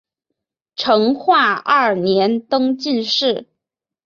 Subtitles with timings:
[0.75, 3.45] 成化二年登进士。